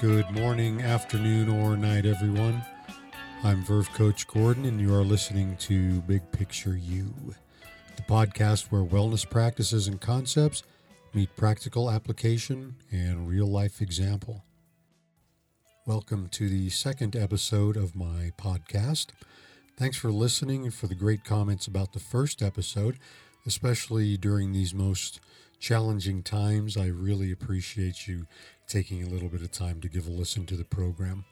[0.00, 2.62] Good morning, afternoon, or night, everyone.
[3.42, 7.12] I'm Verve Coach Gordon, and you are listening to Big Picture You,
[7.96, 10.62] the podcast where wellness practices and concepts
[11.14, 14.44] meet practical application and real life example.
[15.84, 19.06] Welcome to the second episode of my podcast.
[19.76, 23.00] Thanks for listening and for the great comments about the first episode,
[23.44, 25.18] especially during these most
[25.58, 26.76] challenging times.
[26.76, 28.28] I really appreciate you
[28.68, 31.24] taking a little bit of time to give a listen to the program.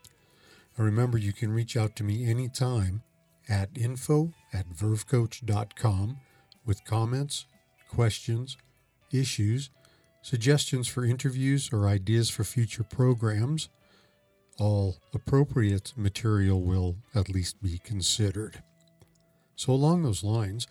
[0.77, 3.03] And remember, you can reach out to me anytime
[3.49, 6.19] at info at vervecoach.com
[6.65, 7.47] with comments,
[7.89, 8.57] questions,
[9.13, 9.71] issues,
[10.23, 13.69] suggestions for interviews, or ideas for future programs.
[14.59, 18.63] All appropriate material will at least be considered.
[19.55, 20.67] So, along those lines,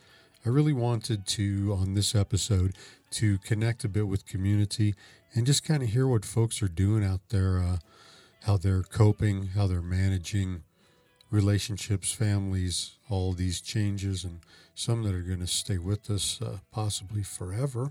[0.45, 2.75] I really wanted to, on this episode,
[3.11, 4.93] to connect a bit with community
[5.33, 7.77] and just kind of hear what folks are doing out there, uh,
[8.43, 10.61] how they're coping, how they're managing
[11.31, 14.41] relationships, families, all these changes, and
[14.75, 17.89] some that are going to stay with us uh, possibly forever.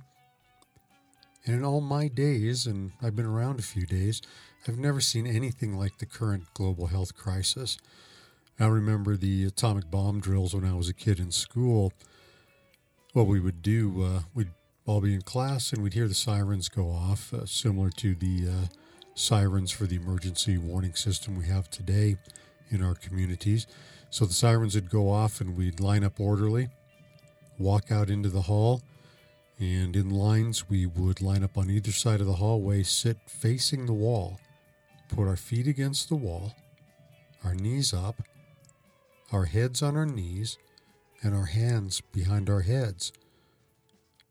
[1.45, 4.23] And in all my days, and I've been around a few days,
[4.69, 7.79] I've never seen anything like the current global health crisis.
[8.61, 11.93] I remember the atomic bomb drills when I was a kid in school.
[13.15, 14.51] What we would do, uh, we'd
[14.87, 18.49] all be in class and we'd hear the sirens go off, uh, similar to the
[18.49, 18.67] uh,
[19.15, 22.17] sirens for the emergency warning system we have today
[22.71, 23.69] in our communities.
[24.11, 26.71] So the sirens would go off and we'd line up orderly,
[27.57, 28.83] walk out into the hall,
[29.61, 33.87] and in lines we would line up on either side of the hallway, sit facing
[33.87, 34.41] the wall,
[35.09, 36.53] put our feet against the wall,
[37.45, 38.17] our knees up,
[39.31, 40.59] our heads on our knees,
[41.25, 43.13] and our hands behind our heads.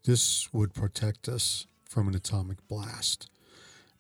[0.06, 3.30] This would protect us from an atomic blast.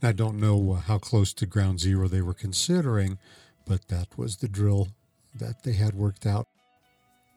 [0.02, 3.18] I don't know uh, how close to ground zero they were considering,
[3.66, 4.90] but that was the drill
[5.34, 6.48] that they had worked out.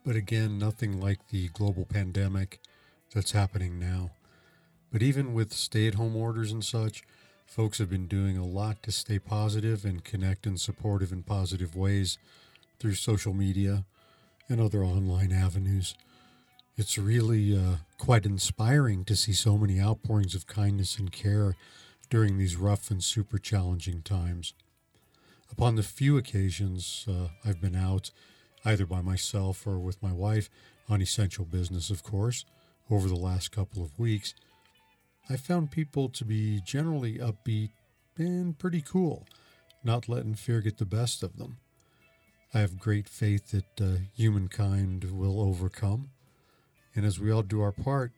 [0.04, 2.60] But again, nothing like the global pandemic
[3.14, 4.10] that's happening now.
[4.92, 7.02] But even with stay at home orders and such,
[7.46, 11.74] folks have been doing a lot to stay positive and connect in supportive and positive
[11.74, 12.18] ways
[12.78, 13.84] through social media
[14.48, 15.94] and other online avenues.
[16.76, 21.56] It's really uh, quite inspiring to see so many outpourings of kindness and care
[22.10, 24.52] during these rough and super challenging times.
[25.50, 28.10] Upon the few occasions uh, I've been out,
[28.64, 30.50] either by myself or with my wife,
[30.88, 32.44] on essential business, of course,
[32.90, 34.34] over the last couple of weeks,
[35.28, 37.70] I found people to be generally upbeat
[38.16, 39.26] and pretty cool,
[39.82, 41.58] not letting fear get the best of them.
[42.54, 46.10] I have great faith that uh, humankind will overcome
[46.96, 48.10] and as we all do our part,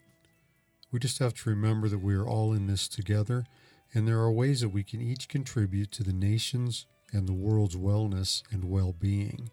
[0.93, 3.44] we just have to remember that we are all in this together,
[3.93, 7.75] and there are ways that we can each contribute to the nation's and the world's
[7.75, 9.50] wellness and well being,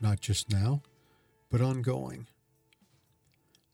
[0.00, 0.80] not just now,
[1.50, 2.26] but ongoing.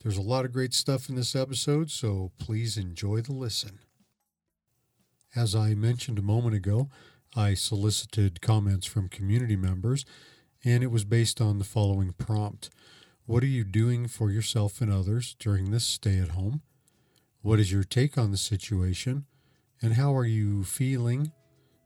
[0.03, 3.79] There's a lot of great stuff in this episode, so please enjoy the listen.
[5.37, 6.91] As I mentioned a moment ago,
[7.37, 10.05] I solicited comments from community members,
[10.65, 12.71] and it was based on the following prompt
[13.27, 16.61] what are you doing for yourself and others during this stay at home?
[17.41, 19.25] What is your take on the situation?
[19.81, 21.33] And how are you feeling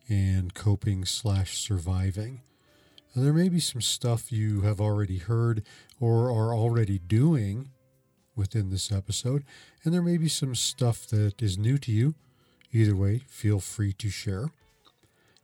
[0.09, 2.43] and coping slash surviving?
[3.15, 5.63] There may be some stuff you have already heard
[6.01, 7.71] or are already doing
[8.35, 9.45] within this episode,
[9.85, 12.17] and there may be some stuff that is new to you.
[12.73, 14.51] Either way, feel free to share.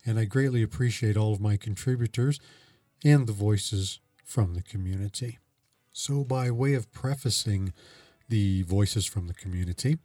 [0.07, 2.39] And I greatly appreciate all of my contributors
[3.05, 5.39] and the voices from the community.
[5.93, 7.73] So, by way of prefacing
[8.29, 9.99] the voices from the community,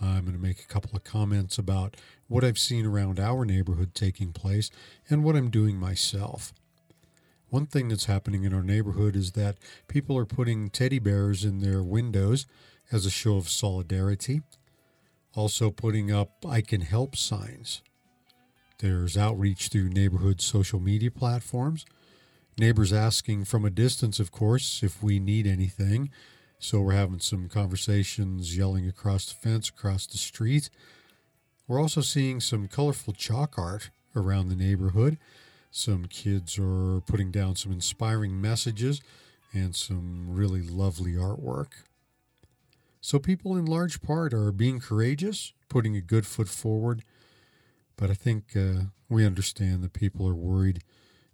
[0.00, 1.96] I'm going to make a couple of comments about
[2.28, 4.70] what I've seen around our neighborhood taking place
[5.08, 6.52] and what I'm doing myself.
[7.48, 9.56] One thing that's happening in our neighborhood is that
[9.88, 12.46] people are putting teddy bears in their windows
[12.92, 14.42] as a show of solidarity,
[15.34, 17.82] also putting up I can help signs.
[18.78, 21.86] There's outreach through neighborhood social media platforms
[22.58, 26.10] Neighbors asking from a distance, of course, if we need anything.
[26.58, 30.70] So we're having some conversations, yelling across the fence, across the street.
[31.68, 35.18] We're also seeing some colorful chalk art around the neighborhood.
[35.70, 39.02] Some kids are putting down some inspiring messages
[39.52, 41.82] and some really lovely artwork.
[43.02, 47.02] So, people in large part are being courageous, putting a good foot forward.
[47.96, 50.82] But I think uh, we understand that people are worried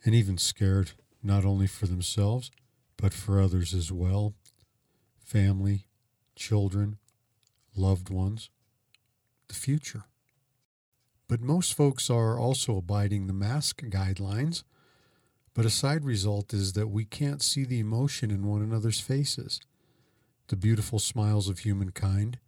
[0.05, 0.93] and even scared
[1.23, 2.50] not only for themselves,
[2.97, 4.35] but for others as well
[5.19, 5.87] family,
[6.37, 6.99] children,
[7.75, 8.50] loved ones,
[9.49, 10.05] the future.
[11.26, 14.64] But most folks are also abiding the mask guidelines.
[15.55, 19.61] But a side result is that we can't see the emotion in one another's faces,
[20.49, 22.38] the beautiful smiles of humankind,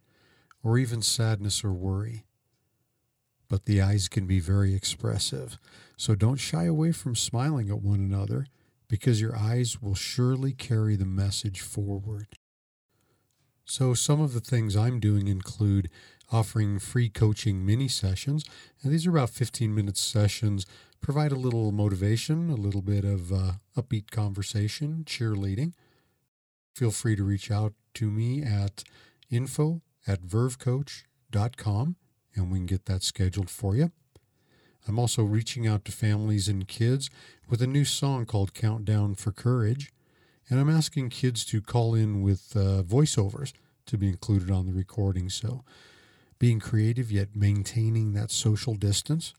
[0.63, 2.24] or even sadness or worry.
[3.47, 5.57] But the eyes can be very expressive,
[5.97, 8.47] so don't shy away from smiling at one another
[8.87, 12.27] because your eyes will surely carry the message forward.
[13.65, 15.89] So, some of the things I'm doing include
[16.31, 18.45] offering free coaching mini sessions,
[18.81, 20.65] and these are about 15 minute sessions.
[21.01, 25.73] Provide a little motivation, a little bit of uh, upbeat conversation, cheerleading.
[26.75, 28.83] Feel free to reach out to me at
[29.29, 31.95] info at vervecoach.com
[32.35, 33.91] and we can get that scheduled for you.
[34.87, 37.09] I'm also reaching out to families and kids
[37.49, 39.91] with a new song called Countdown for Courage.
[40.49, 43.53] And I'm asking kids to call in with uh, voiceovers
[43.87, 45.29] to be included on the recording.
[45.29, 45.63] So
[46.37, 49.33] being creative yet maintaining that social distance.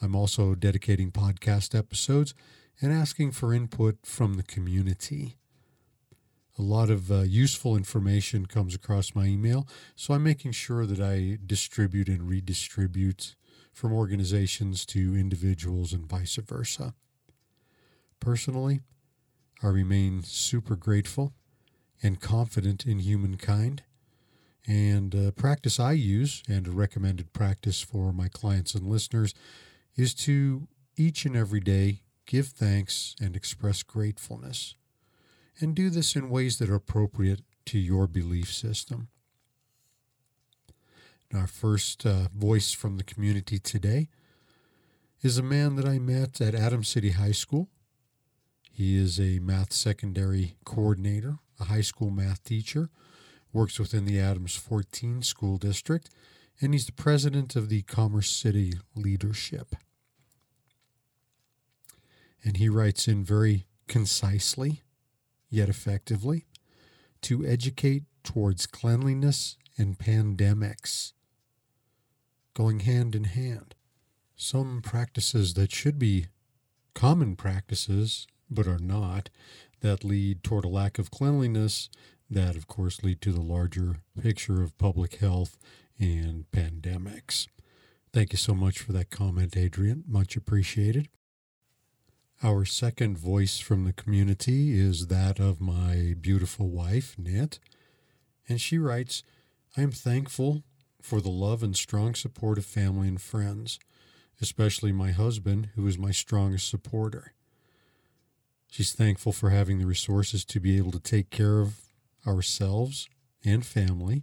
[0.00, 2.32] I'm also dedicating podcast episodes
[2.80, 5.36] and asking for input from the community.
[6.58, 10.98] A lot of uh, useful information comes across my email, so I'm making sure that
[11.00, 13.36] I distribute and redistribute
[13.72, 16.94] from organizations to individuals and vice versa.
[18.18, 18.80] Personally,
[19.62, 21.32] I remain super grateful
[22.02, 23.84] and confident in humankind.
[24.66, 29.32] And a practice I use, and a recommended practice for my clients and listeners,
[29.96, 30.66] is to
[30.96, 34.74] each and every day give thanks and express gratefulness.
[35.60, 39.08] And do this in ways that are appropriate to your belief system.
[41.34, 44.08] Our first uh, voice from the community today
[45.20, 47.68] is a man that I met at Adams City High School.
[48.70, 52.88] He is a math secondary coordinator, a high school math teacher,
[53.52, 56.08] works within the Adams 14 school district,
[56.60, 59.74] and he's the president of the Commerce City Leadership.
[62.44, 64.82] And he writes in very concisely,
[65.50, 66.46] yet effectively,
[67.22, 71.12] to educate towards cleanliness and pandemics
[72.54, 73.74] going hand in hand.
[74.36, 76.26] Some practices that should be
[76.94, 79.30] common practices, but are not,
[79.80, 81.88] that lead toward a lack of cleanliness,
[82.28, 85.56] that of course lead to the larger picture of public health
[85.98, 87.46] and pandemics.
[88.12, 90.04] Thank you so much for that comment, Adrian.
[90.08, 91.08] Much appreciated.
[92.40, 97.58] Our second voice from the community is that of my beautiful wife, Nit.
[98.48, 99.24] And she writes,
[99.76, 100.62] I am thankful
[101.02, 103.80] for the love and strong support of family and friends,
[104.40, 107.32] especially my husband, who is my strongest supporter.
[108.70, 111.80] She's thankful for having the resources to be able to take care of
[112.24, 113.08] ourselves
[113.44, 114.22] and family,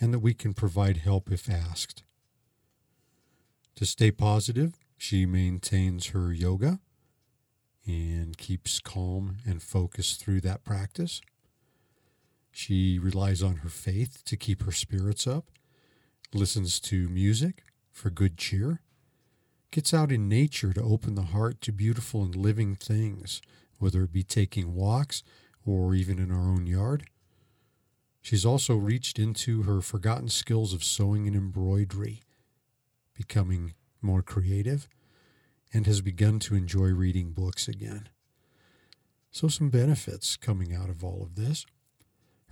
[0.00, 2.04] and that we can provide help if asked.
[3.74, 6.78] To stay positive, she maintains her yoga
[7.86, 11.20] and keeps calm and focused through that practice.
[12.52, 15.46] She relies on her faith to keep her spirits up
[16.34, 18.80] listens to music for good cheer,
[19.70, 23.42] gets out in nature to open the heart to beautiful and living things,
[23.78, 25.22] whether it be taking walks
[25.64, 27.04] or even in our own yard.
[28.22, 32.22] She's also reached into her forgotten skills of sewing and embroidery,
[33.14, 34.88] becoming more creative,
[35.72, 38.08] and has begun to enjoy reading books again.
[39.30, 41.64] So, some benefits coming out of all of this.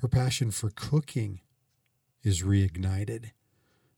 [0.01, 1.41] Her passion for cooking
[2.23, 3.33] is reignited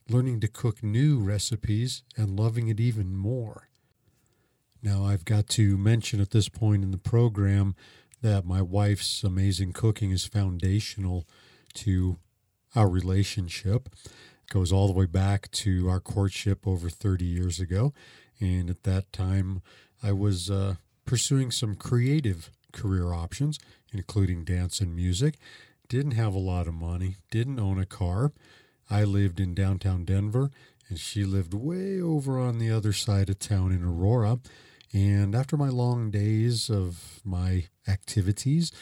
[0.08, 3.68] learning to cook new recipes and loving it even more.
[4.82, 7.74] Now, I've got to mention at this point in the program
[8.20, 11.26] that my wife's amazing cooking is foundational
[11.74, 12.18] to
[12.74, 13.88] our relationship.
[14.04, 17.92] It goes all the way back to our courtship over 30 years ago.
[18.42, 19.62] And at that time,
[20.02, 20.74] I was uh,
[21.06, 23.60] pursuing some creative career options,
[23.92, 25.36] including dance and music.
[25.88, 28.32] Didn't have a lot of money, didn't own a car,
[28.90, 30.50] I lived in downtown Denver,
[30.88, 34.40] and she lived way over on the other side of town in Aurora.
[34.92, 38.72] And after my long days of my activities,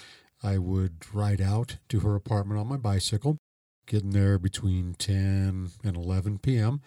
[0.43, 3.37] I would ride out to her apartment on my bicycle,
[3.87, 6.81] getting there between 10 and 11 p.m.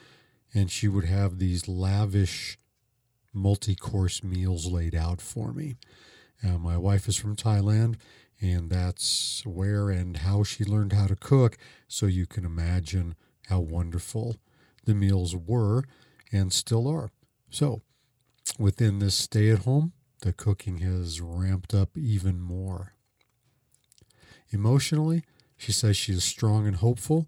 [0.53, 2.58] And she would have these lavish
[3.33, 5.75] multi course meals laid out for me.
[6.43, 7.95] Uh, my wife is from Thailand,
[8.41, 11.57] and that's where and how she learned how to cook.
[11.87, 13.15] So you can imagine
[13.47, 14.37] how wonderful
[14.85, 15.83] the meals were
[16.31, 17.11] and still are.
[17.49, 17.81] So
[18.59, 22.93] within this stay at home, the cooking has ramped up even more.
[24.51, 25.23] Emotionally,
[25.57, 27.27] she says she is strong and hopeful,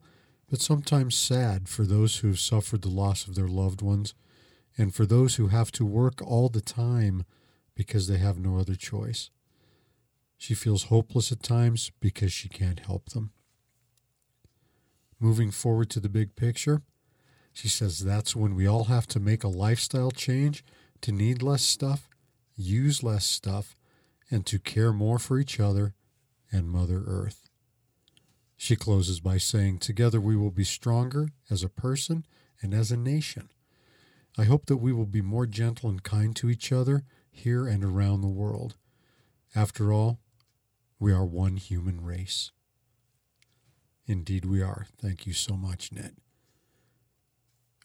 [0.50, 4.14] but sometimes sad for those who have suffered the loss of their loved ones
[4.78, 7.26] and for those who have to work all the time
[7.76, 9.30] because they have no other choice.
[10.38, 13.32] She feels hopeless at times because she can't help them.
[15.20, 16.82] Moving forward to the big picture,
[17.54, 20.64] she says that's when we all have to make a lifestyle change
[21.02, 22.10] to need less stuff,
[22.56, 23.78] use less stuff,
[24.30, 25.94] and to care more for each other
[26.52, 27.50] and Mother Earth.
[28.58, 32.26] She closes by saying, Together we will be stronger as a person
[32.62, 33.50] and as a nation.
[34.38, 37.84] I hope that we will be more gentle and kind to each other here and
[37.84, 38.76] around the world.
[39.56, 40.20] After all,
[41.00, 42.52] we are one human race.
[44.08, 44.88] Indeed, we are.
[45.02, 46.16] Thank you so much, Nit.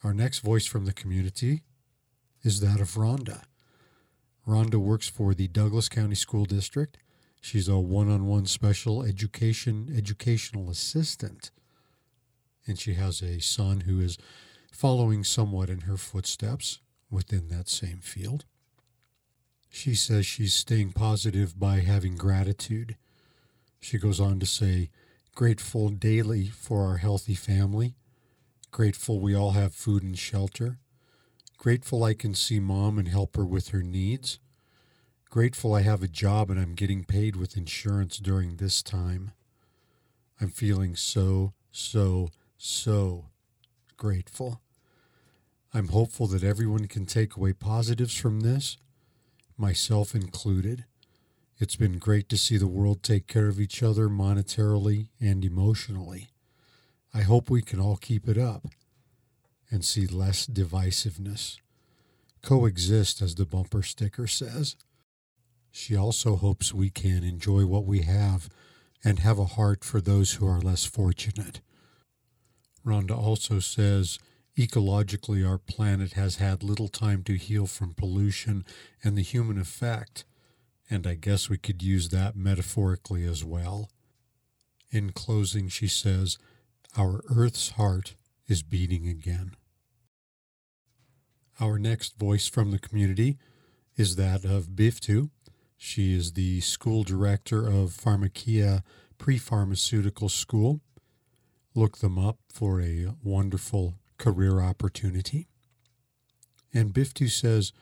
[0.03, 1.63] Our next voice from the community
[2.43, 3.43] is that of Rhonda.
[4.47, 6.99] Rhonda works for the Douglas County School District.
[7.41, 11.51] She's a one on one special education educational assistant.
[12.67, 14.19] And she has a son who is
[14.81, 16.79] following somewhat in her footsteps
[17.11, 18.47] within that same field.
[19.69, 22.97] She says she's staying positive by having gratitude.
[23.79, 24.89] She goes on to say,
[25.35, 27.95] grateful daily for our healthy family,
[28.71, 30.79] grateful we all have food and shelter,
[31.59, 34.39] grateful I can see mom and help her with her needs,
[35.29, 39.33] grateful I have a job and I'm getting paid with insurance during this time.
[40.41, 43.27] I'm feeling so, so, so
[43.99, 44.63] grateful.
[45.73, 48.77] I'm hopeful that everyone can take away positives from this
[49.57, 50.85] myself included.
[51.59, 56.31] It's been great to see the world take care of each other monetarily and emotionally.
[57.13, 58.67] I hope we can all keep it up
[59.71, 61.59] and see less divisiveness.
[62.43, 64.77] Coexist, as the bumper sticker says.
[65.71, 68.49] She also hopes we can enjoy what we have
[69.05, 71.61] and have a heart for those who are less fortunate.
[72.85, 74.19] Rhonda also says
[74.61, 78.63] Ecologically, our planet has had little time to heal from pollution
[79.03, 80.27] and the human effect,
[80.91, 83.89] and I guess we could use that metaphorically as well.
[84.91, 86.37] In closing, she says,
[86.95, 88.17] Our Earth's heart
[88.49, 89.57] is beating again.
[91.59, 93.39] Our next voice from the community
[93.97, 95.31] is that of Biftu.
[95.79, 98.83] She is the school director of Pharmakia
[99.17, 100.83] Pre Pharmaceutical School.
[101.75, 105.49] Look them up for a wonderful career opportunity.
[106.73, 107.73] And Biftu says,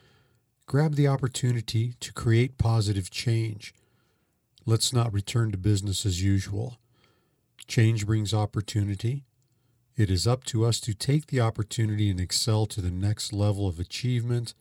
[0.65, 3.75] grab the opportunity to create positive change.
[4.65, 6.79] Let's not return to business as usual.
[7.67, 9.25] Change brings opportunity.
[9.97, 13.67] It is up to us to take the opportunity and excel to the next level
[13.67, 14.55] of achievement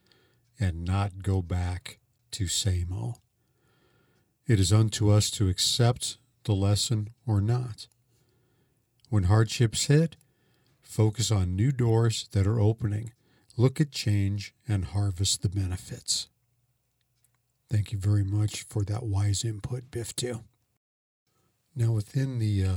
[0.60, 2.00] and not go back
[2.31, 3.19] to same old.
[4.48, 7.88] It is unto us to accept the lesson or not.
[9.10, 10.15] When hardships hit,
[10.88, 13.12] Focus on new doors that are opening.
[13.58, 16.27] Look at change and harvest the benefits.
[17.70, 20.44] Thank you very much for that wise input, Biftu.
[21.75, 22.75] Now, within the uh,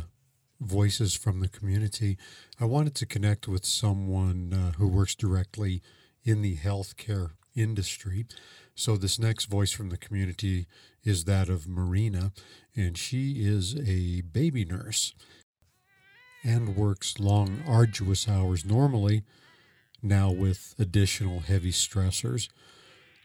[0.60, 2.18] voices from the community,
[2.60, 5.80] I wanted to connect with someone uh, who works directly
[6.24, 8.26] in the healthcare industry.
[8.74, 10.66] So, this next voice from the community
[11.04, 12.32] is that of Marina,
[12.74, 15.14] and she is a baby nurse
[16.42, 19.22] and works long, arduous hours normally,
[20.02, 22.48] now with additional heavy stressors.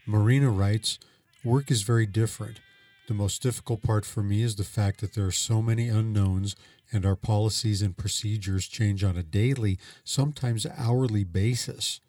[0.05, 0.99] Marina writes
[1.43, 2.59] Work is very different.
[3.07, 6.55] The most difficult part for me is the fact that there are so many unknowns
[6.91, 11.99] and our policies and procedures change on a daily, sometimes hourly basis.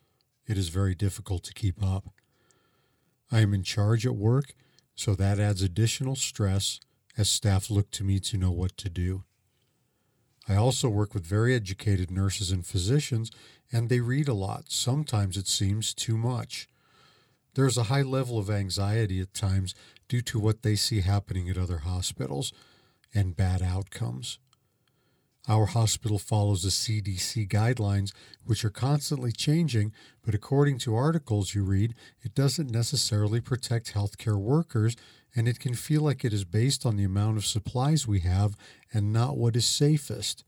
[0.47, 2.09] It is very difficult to keep up.
[3.31, 4.55] I am in charge at work,
[4.95, 6.81] so that adds additional stress
[7.19, 9.25] as staff look to me to know what to do.
[10.49, 13.31] I also work with very educated nurses and physicians,
[13.73, 14.67] and they read a lot.
[14.69, 16.69] Sometimes it seems too much.
[17.55, 19.75] There's a high level of anxiety at times
[20.09, 22.53] due to what they see happening at other hospitals
[23.15, 24.39] and bad outcomes.
[25.49, 28.13] Our hospital follows the CDC guidelines,
[28.45, 29.93] which are constantly changing,
[30.25, 34.97] but according to articles you read, it doesn't necessarily protect healthcare workers,
[35.37, 38.57] and it can feel like it is based on the amount of supplies we have
[38.93, 40.43] and not what is safest.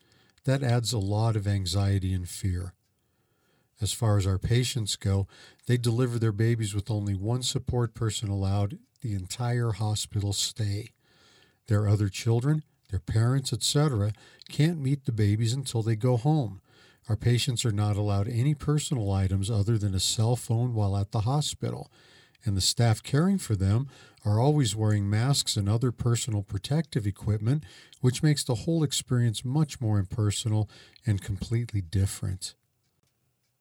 [0.44, 2.72] That adds a lot of anxiety and fear.
[3.80, 5.28] As far as our patients go,
[5.66, 10.94] they deliver their babies with only one support person allowed the entire hospital stay.
[11.68, 14.12] Their other children their parents, etc.,
[14.50, 16.60] can't meet the babies until they go home.
[17.08, 21.12] Our patients are not allowed any personal items other than a cell phone while at
[21.12, 21.90] the hospital,
[22.48, 23.86] and the staff caring for them
[24.24, 27.62] are always wearing masks and other personal protective equipment,
[28.00, 30.68] which makes the whole experience much more impersonal
[31.06, 32.54] and completely different.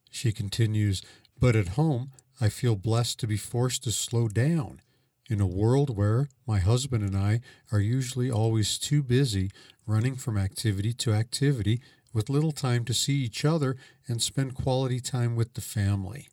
[0.09, 1.01] She continues
[1.37, 4.81] But at home, I feel blessed to be forced to slow down
[5.29, 7.41] in a world where my husband and I
[7.71, 9.51] are usually always too busy
[9.85, 11.81] running from activity to activity
[12.13, 13.75] with little time to see each other
[14.07, 16.29] and spend quality time with the family.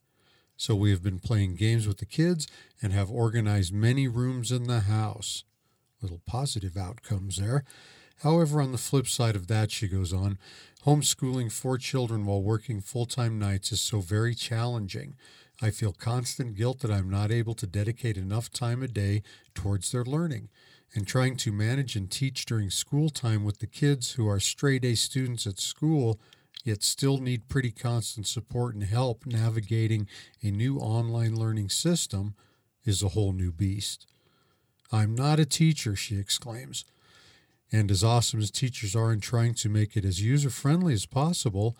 [0.57, 2.47] So we have been playing games with the kids
[2.81, 5.43] and have organized many rooms in the house.
[6.01, 7.63] Little positive outcomes there.
[8.23, 10.37] However, on the flip side of that, she goes on,
[10.85, 15.15] homeschooling four children while working full time nights is so very challenging.
[15.61, 19.91] I feel constant guilt that I'm not able to dedicate enough time a day towards
[19.91, 20.49] their learning.
[20.93, 24.85] And trying to manage and teach during school time with the kids who are straight
[24.85, 26.21] A students at school,
[26.65, 30.09] yet still need pretty constant support and help navigating
[30.41, 32.33] a new online learning system,
[32.83, 34.07] is a whole new beast.
[34.91, 36.83] I'm not a teacher, she exclaims.
[37.71, 41.05] And as awesome as teachers are in trying to make it as user friendly as
[41.05, 41.77] possible,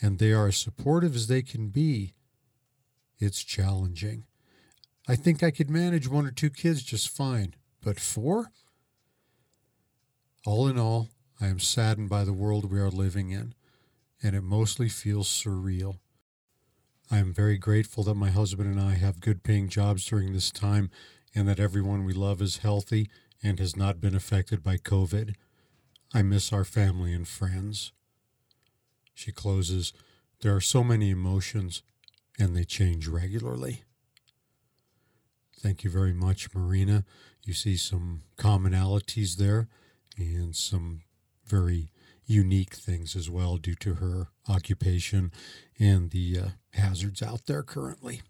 [0.00, 2.14] and they are as supportive as they can be,
[3.18, 4.24] it's challenging.
[5.08, 8.50] I think I could manage one or two kids just fine, but four?
[10.44, 11.08] All in all,
[11.40, 13.54] I am saddened by the world we are living in,
[14.22, 15.98] and it mostly feels surreal.
[17.10, 20.50] I am very grateful that my husband and I have good paying jobs during this
[20.50, 20.90] time
[21.34, 23.10] and that everyone we love is healthy
[23.42, 25.34] and has not been affected by COVID.
[26.14, 27.92] I miss our family and friends.
[29.14, 29.92] She closes,
[30.40, 31.82] There are so many emotions,
[32.38, 33.82] and they change regularly.
[35.60, 37.04] Thank you very much, Marina.
[37.44, 39.68] You see some commonalities there
[40.16, 41.02] and some
[41.46, 41.90] very
[42.26, 45.32] unique things as well due to her occupation
[45.78, 48.22] and the uh, hazards out there currently.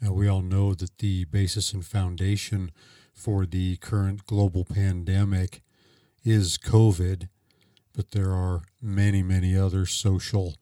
[0.00, 2.70] Now, we all know that the basis and foundation
[3.12, 5.62] for the current global pandemic
[6.24, 7.28] is COVID,
[7.94, 10.56] but there are many, many other social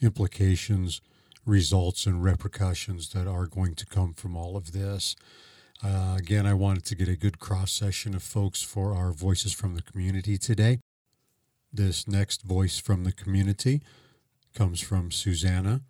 [0.00, 1.00] implications,
[1.44, 5.16] results, and repercussions that are going to come from all of this.
[5.82, 9.52] Uh, again, I wanted to get a good cross section of folks for our voices
[9.52, 10.80] from the community today.
[11.72, 13.82] This next voice from the community
[14.54, 15.82] comes from Susanna.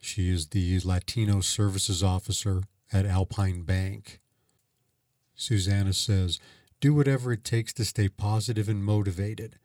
[0.00, 4.20] She is the Latino Services Officer at Alpine Bank.
[5.36, 6.40] Susanna says,
[6.80, 9.58] Do whatever it takes to stay positive and motivated.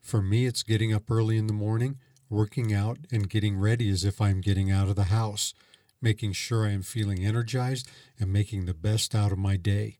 [0.00, 4.04] For me, it's getting up early in the morning, working out, and getting ready as
[4.04, 5.54] if I'm getting out of the house,
[6.04, 7.90] making sure I am feeling energized
[8.20, 9.98] and making the best out of my day.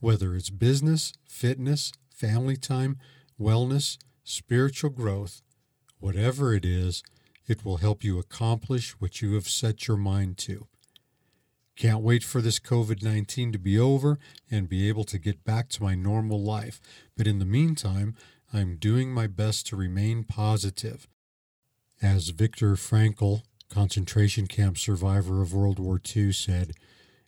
[0.00, 2.98] Whether it's business, fitness, family time,
[3.40, 5.40] wellness, spiritual growth,
[6.00, 7.02] whatever it is,
[7.46, 10.66] it will help you accomplish what you have set your mind to.
[11.76, 14.18] Can't wait for this COVID 19 to be over
[14.50, 16.80] and be able to get back to my normal life.
[17.16, 18.14] But in the meantime,
[18.52, 21.08] I'm doing my best to remain positive.
[22.00, 23.42] As Viktor Frankl,
[23.74, 26.74] concentration camp survivor of World War II, said,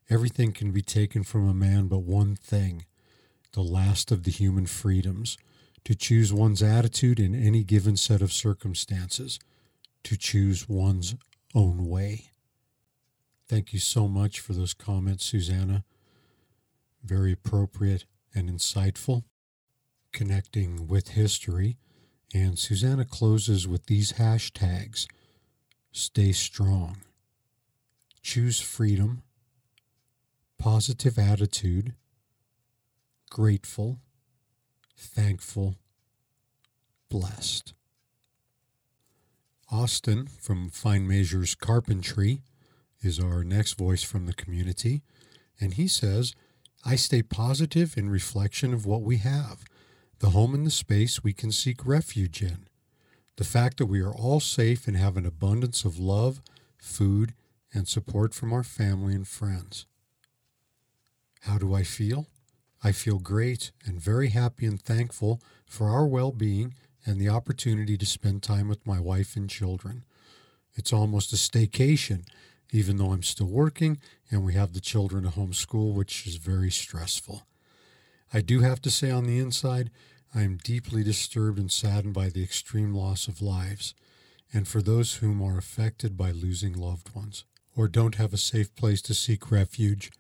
[0.09, 2.87] everything can be taken from a man but one thing
[3.55, 5.37] the last of the human freedoms
[5.85, 9.41] to choose one's attitude in any given set of circumstances
[10.05, 11.17] to choose one's
[11.53, 12.31] own way.
[13.49, 15.83] Thank you so much for those comments, Susanna.
[17.03, 18.05] Very appropriate
[18.35, 19.25] and insightful,
[20.13, 21.77] connecting with history.
[22.33, 25.07] And Susanna closes with these hashtags
[25.97, 26.99] stay strong,
[28.21, 29.23] choose freedom,
[30.59, 31.95] positive attitude,
[33.31, 33.99] grateful,
[34.95, 35.77] thankful,
[37.09, 37.73] blessed.
[39.73, 42.43] Austin from Fine Measures Carpentry
[43.01, 45.03] is our next voice from the community.
[45.59, 46.35] And he says,
[46.85, 49.65] I stay positive in reflection of what we have,
[50.19, 52.69] the home and the space we can seek refuge in,
[53.37, 56.41] the fact that we are all safe and have an abundance of love,
[56.79, 57.35] food,
[57.73, 59.87] and support from our family and friends.
[61.43, 62.27] How do I feel?
[62.83, 67.97] I feel great and very happy and thankful for our well being and the opportunity
[67.97, 70.05] to spend time with my wife and children.
[70.75, 72.25] It's almost a staycation,
[72.73, 73.99] even though I'm still working
[74.31, 77.47] and we have the children at home school, which is very stressful.
[78.33, 79.91] I do have to say, on the inside,
[80.37, 83.95] I am deeply disturbed and saddened by the extreme loss of lives,
[84.53, 87.45] and for those whom are affected by losing loved ones
[87.75, 90.11] or don't have a safe place to seek refuge.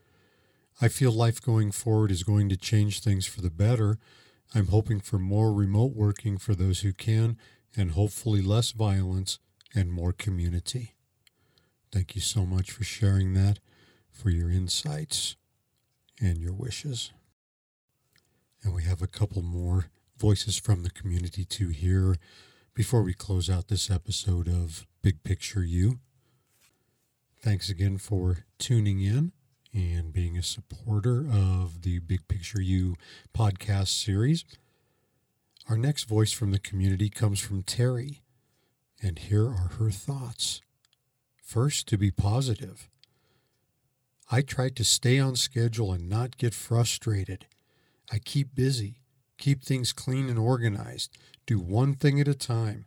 [0.81, 3.99] I feel life going forward is going to change things for the better
[4.55, 7.37] I'm hoping for more remote working for those who can,
[7.77, 9.39] and hopefully less violence
[9.75, 10.95] and more community.
[11.93, 13.59] Thank you so much for sharing that,
[14.11, 15.37] for your insights
[16.21, 17.13] and your wishes.
[18.63, 19.87] And we have a couple more
[20.19, 22.17] voices from the community to hear
[22.75, 25.99] before we close out this episode of Big Picture You.
[27.43, 29.33] Thanks again for tuning in
[29.75, 32.97] and being a supporter of the Big Picture You
[33.37, 34.45] podcast series.
[35.69, 38.23] Our next voice from the community comes from Terry,
[39.03, 40.63] and here are her thoughts.
[41.43, 42.89] First, to be positive.
[44.31, 47.47] I try to stay on schedule and not get frustrated.
[48.11, 49.03] I keep busy,
[49.39, 52.87] keep things clean and organized, do one thing at a time,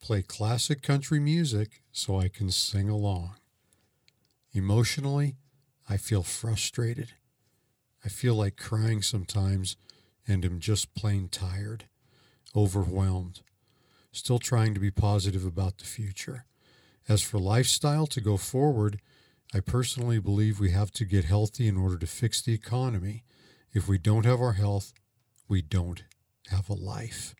[0.00, 3.34] play classic country music so I can sing along.
[4.52, 5.36] Emotionally,
[5.88, 7.12] I feel frustrated.
[8.04, 9.76] I feel like crying sometimes
[10.26, 11.84] and am just plain tired,
[12.54, 13.42] overwhelmed,
[14.12, 16.46] still trying to be positive about the future.
[17.08, 19.00] As for lifestyle to go forward,
[19.54, 23.22] I personally believe we have to get healthy in order to fix the economy.
[23.72, 24.92] If we don't have our health,
[25.48, 26.04] we don't
[26.48, 27.34] have a life.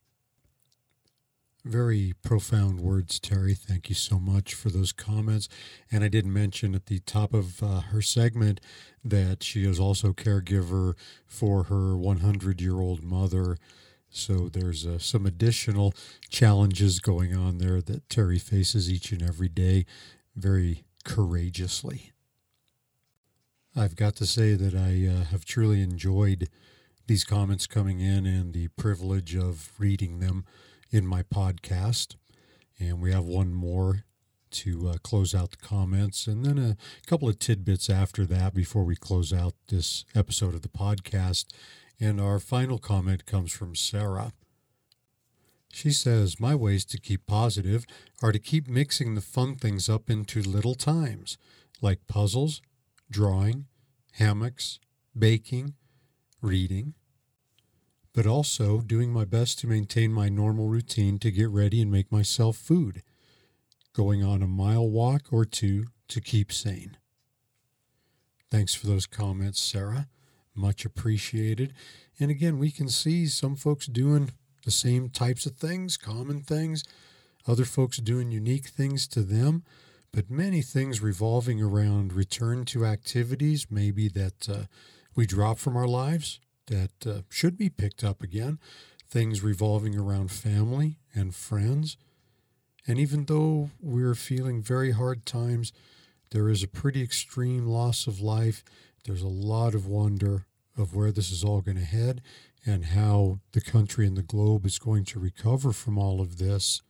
[1.65, 3.53] Very profound words, Terry.
[3.55, 5.49] Thank you so much for those comments.
[5.91, 8.61] And I did mention at the top of uh, her segment
[9.05, 10.95] that she is also caregiver
[11.27, 13.57] for her 100 year old mother.
[14.09, 15.93] So there's uh, some additional
[16.31, 19.87] challenges going on there that Terry faces each and every day
[20.37, 22.13] very courageously.
[23.75, 26.49] I've got to say that I uh, have truly enjoyed
[27.07, 30.45] these comments coming in and the privilege of reading them
[30.91, 32.17] in my podcast.
[32.79, 34.05] And we have one more
[34.51, 38.85] to uh, close out the comments, and then a couple of tidbits after that before
[38.85, 41.47] we close out this episode of the podcast.
[41.99, 44.33] And our final comment comes from Sarah.
[45.73, 47.87] She says, My ways to keep positive
[48.23, 51.39] are to keep mixing the fun things up into little times,
[51.81, 52.63] like puzzles,
[53.11, 53.67] drawing,
[54.13, 54.79] hammocks,
[55.19, 55.75] baking,
[56.47, 56.95] reading,
[58.15, 62.11] but also doing my best to maintain my normal routine to get ready and make
[62.11, 63.03] myself food,
[63.93, 66.97] going on a mile walk or two to keep sane.
[68.51, 70.09] Thanks for those comments, Sarah.
[70.55, 71.75] Much appreciated.
[72.19, 74.31] And again, we can see some folks doing
[74.65, 76.85] the same types of things, common things,
[77.47, 79.65] other folks doing unique things to them,
[80.13, 84.63] but many things revolving around return to activities, maybe that uh,
[85.17, 88.59] we drop from our lives that uh, should be picked up again,
[89.09, 91.97] things revolving around family and friends.
[92.87, 95.73] And even though we're feeling very hard times,
[96.31, 98.63] there is a pretty extreme loss of life.
[99.05, 102.21] There's a lot of wonder of where this is all going to head
[102.67, 106.83] and how the country and the globe is going to recover from all of this.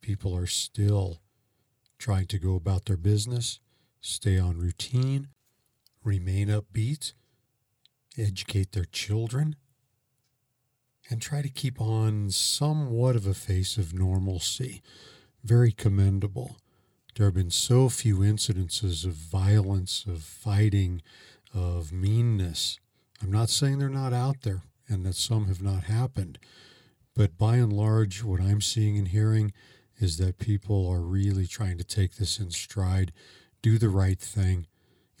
[0.00, 1.20] People are still
[1.98, 3.60] trying to go about their business,
[4.00, 5.28] stay on routine,
[6.04, 7.12] remain upbeat,
[8.16, 9.56] educate their children,
[11.10, 14.82] and try to keep on somewhat of a face of normalcy.
[15.42, 16.58] Very commendable.
[17.14, 21.02] There have been so few incidences of violence, of fighting,
[21.54, 22.78] of meanness.
[23.22, 26.38] I'm not saying they're not out there and that some have not happened,
[27.14, 29.52] but by and large, what I'm seeing and hearing
[29.98, 33.12] is that people are really trying to take this in stride,
[33.62, 34.66] do the right thing,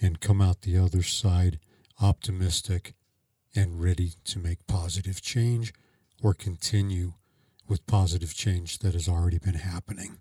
[0.00, 1.58] and come out the other side
[2.00, 2.94] optimistic,
[3.54, 5.72] and ready to make positive change
[6.22, 7.14] or continue
[7.66, 10.18] with positive change that has already been happening.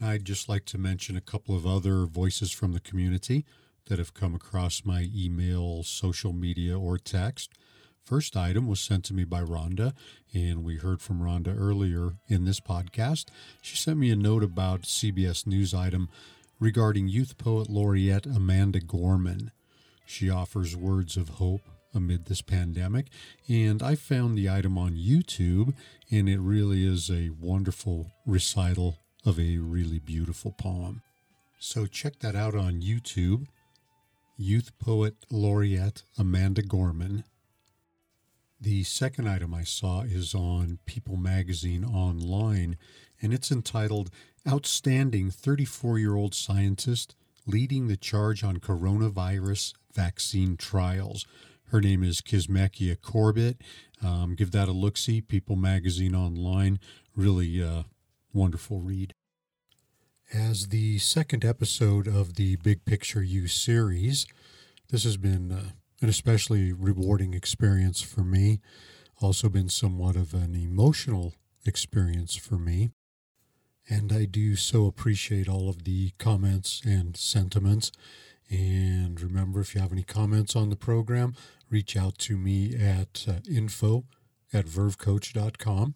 [0.00, 3.44] I'd just like to mention a couple of other voices from the community
[3.86, 7.50] that have come across my email, social media, or text.
[8.00, 9.94] First item was sent to me by Rhonda,
[10.32, 13.26] and we heard from Rhonda earlier in this podcast.
[13.60, 16.08] She sent me a note about CBS News item
[16.60, 19.52] regarding youth poet laureate Amanda Gorman.
[20.06, 21.62] She offers words of hope
[21.94, 23.06] amid this pandemic.
[23.48, 25.74] And I found the item on YouTube,
[26.10, 31.02] and it really is a wonderful recital of a really beautiful poem.
[31.58, 33.46] So check that out on YouTube.
[34.36, 37.24] Youth Poet Laureate Amanda Gorman.
[38.60, 42.76] The second item I saw is on People Magazine Online,
[43.20, 44.10] and it's entitled
[44.46, 47.14] Outstanding 34 Year Old Scientist
[47.46, 51.26] Leading the Charge on Coronavirus vaccine trials.
[51.70, 53.62] Her name is Kizzmekia Corbett.
[54.02, 55.20] Um, give that a look see.
[55.20, 56.78] People Magazine Online.
[57.16, 57.84] Really uh,
[58.32, 59.14] wonderful read.
[60.32, 64.26] As the second episode of the Big Picture You series,
[64.90, 65.70] this has been uh,
[66.00, 68.60] an especially rewarding experience for me.
[69.20, 72.90] Also, been somewhat of an emotional experience for me.
[73.88, 77.90] And I do so appreciate all of the comments and sentiments
[78.50, 81.34] and remember, if you have any comments on the program,
[81.68, 84.04] reach out to me at uh, info
[84.52, 85.94] at vervecoach.com.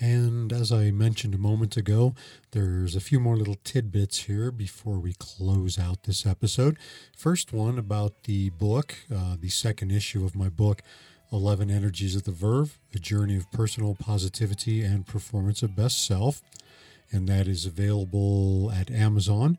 [0.00, 2.14] And as I mentioned a moment ago,
[2.50, 6.76] there's a few more little tidbits here before we close out this episode.
[7.16, 10.82] First one about the book, uh, the second issue of my book,
[11.32, 16.42] 11 Energies of the Verve, A Journey of Personal Positivity and Performance of Best Self.
[17.12, 19.58] And that is available at Amazon.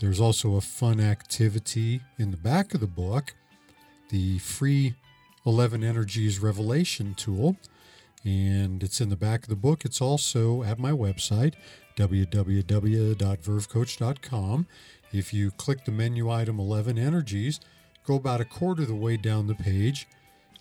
[0.00, 3.34] There's also a fun activity in the back of the book,
[4.10, 4.94] the free
[5.46, 7.56] 11 Energies Revelation tool.
[8.24, 9.84] And it's in the back of the book.
[9.84, 11.54] It's also at my website,
[11.96, 14.66] www.vervecoach.com.
[15.12, 17.60] If you click the menu item 11 Energies,
[18.06, 20.08] go about a quarter of the way down the page,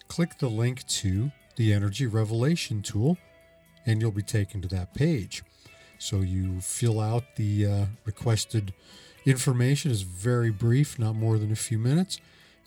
[0.08, 3.18] click the link to the Energy Revelation tool,
[3.86, 5.44] and you'll be taken to that page.
[5.98, 8.74] So you fill out the uh, requested
[9.26, 12.20] information is very brief, not more than a few minutes.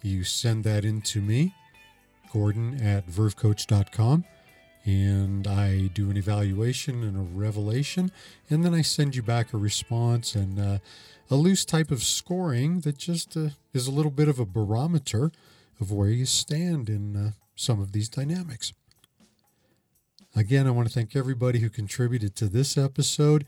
[0.02, 1.54] You send that in to me,
[2.32, 4.24] Gordon at vervecoach.com,
[4.86, 8.12] and I do an evaluation and a revelation,
[8.48, 10.78] and then I send you back a response and uh,
[11.28, 15.32] a loose type of scoring that just uh, is a little bit of a barometer
[15.80, 18.72] of where you stand in uh, some of these dynamics.
[20.36, 23.44] Again, I want to thank everybody who contributed to this episode.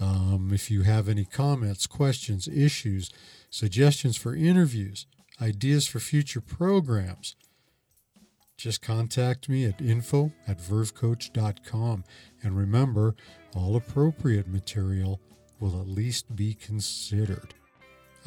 [0.00, 3.10] Um, if you have any comments, questions, issues,
[3.50, 5.06] suggestions for interviews,
[5.40, 7.36] ideas for future programs,
[8.60, 12.04] just contact me at info at vervecoach.com.
[12.42, 13.16] And remember,
[13.56, 15.18] all appropriate material
[15.58, 17.54] will at least be considered.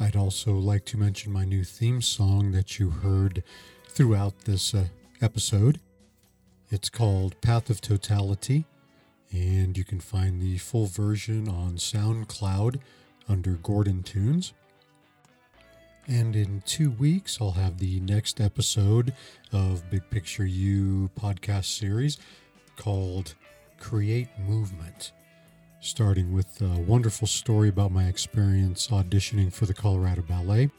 [0.00, 3.44] I'd also like to mention my new theme song that you heard
[3.86, 4.86] throughout this uh,
[5.22, 5.78] episode.
[6.68, 8.64] It's called Path of Totality,
[9.30, 12.80] and you can find the full version on SoundCloud
[13.28, 14.52] under Gordon Tunes.
[16.06, 19.14] And in two weeks, I'll have the next episode
[19.52, 22.18] of Big Picture You podcast series
[22.76, 23.34] called
[23.78, 25.12] Create Movement
[25.84, 30.70] starting with a wonderful story about my experience auditioning for the Colorado Ballet,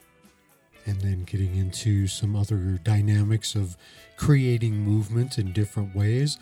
[0.84, 3.76] and then getting into some other dynamics of
[4.16, 6.38] creating movement in different ways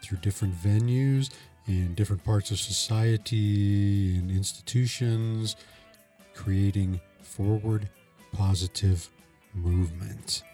[0.00, 1.30] through different venues
[1.66, 5.56] in different parts of society and institutions,
[6.34, 7.90] creating forward
[8.38, 9.10] positive
[9.52, 10.44] movement.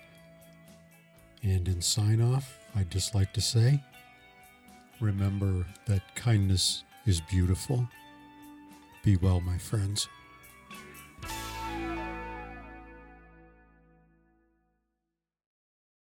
[1.43, 3.85] And in sign off, I'd just like to say
[5.01, 7.87] remember that kindness is beautiful.
[9.05, 10.09] Be well, my friends.